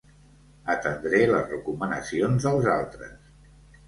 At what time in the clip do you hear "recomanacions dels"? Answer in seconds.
1.51-2.71